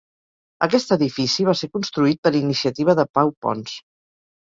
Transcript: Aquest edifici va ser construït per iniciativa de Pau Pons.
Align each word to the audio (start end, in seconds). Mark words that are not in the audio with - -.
Aquest 0.67 0.93
edifici 0.95 1.45
va 1.49 1.53
ser 1.59 1.69
construït 1.77 2.21
per 2.23 2.31
iniciativa 2.39 2.97
de 3.01 3.07
Pau 3.19 3.31
Pons. 3.47 3.75